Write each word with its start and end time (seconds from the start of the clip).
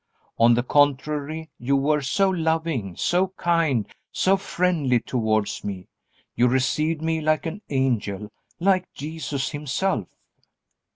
On 0.39 0.55
the 0.55 0.63
contrary, 0.63 1.51
you 1.59 1.77
were 1.77 2.01
so 2.01 2.31
loving, 2.31 2.95
so 2.95 3.27
kind, 3.37 3.85
so 4.11 4.35
friendly 4.35 4.99
towards 4.99 5.63
me, 5.63 5.89
you 6.35 6.47
received 6.47 7.03
me 7.03 7.21
like 7.21 7.45
an 7.45 7.61
angel, 7.69 8.31
like 8.59 8.91
Jesus 8.95 9.49
Himself." 9.51 10.07